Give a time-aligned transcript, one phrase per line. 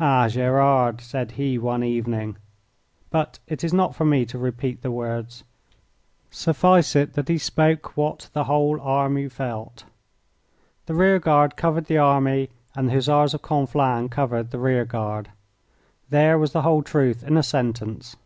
[0.00, 2.38] "Ah, Gerard," said he one evening
[3.10, 5.44] but it is not for me to repeat the words.
[6.30, 9.84] Suffice it that he spoke what the whole army felt.
[10.86, 15.28] The rear guard covered the army and the Hussars of Conflans covered the rear guard.
[16.08, 18.16] There was the whole truth in a sentence.